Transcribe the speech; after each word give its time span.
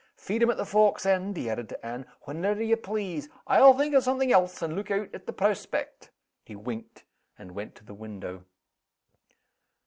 Feed 0.15 0.41
him 0.41 0.49
at 0.49 0.57
the 0.57 0.65
fork's 0.65 1.05
end," 1.05 1.37
he 1.37 1.47
added 1.47 1.69
to 1.69 1.85
Anne, 1.85 2.07
"whenever 2.21 2.63
ye 2.63 2.75
please! 2.75 3.29
I'll 3.45 3.75
think 3.77 3.93
of 3.93 4.01
something 4.03 4.31
else, 4.33 4.59
and 4.63 4.75
look 4.75 4.89
out 4.89 5.13
at 5.13 5.27
the 5.27 5.31
proaspect." 5.31 6.09
He 6.43 6.55
winked 6.55 7.03
and 7.37 7.51
went 7.51 7.75
to 7.75 7.83
the 7.85 7.93
window. 7.93 8.43